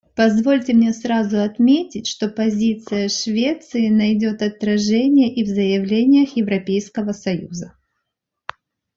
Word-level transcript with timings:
Позвольте 0.15 0.73
мне 0.73 0.93
сразу 0.93 1.39
отметить, 1.41 2.07
что 2.07 2.27
позиция 2.27 3.07
Швеции 3.07 3.87
найдет 3.89 4.41
отражение 4.41 5.31
и 5.31 5.43
в 5.43 5.47
заявлениях 5.47 6.35
Европейского 6.35 7.11
союза. 7.11 7.75